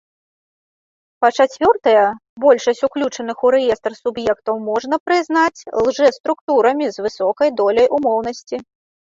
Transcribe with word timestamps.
Па-чацвёртае, 1.25 2.05
большасць 2.45 2.81
уключаных 2.87 3.37
у 3.49 3.51
рэестр 3.57 3.91
суб'ектаў 3.99 4.55
можна 4.71 4.95
прызнаць 5.11 5.65
лжэструктурамі 5.91 6.91
з 6.99 7.07
высокай 7.07 7.49
доляй 7.63 7.87
умоўнасці. 8.01 8.57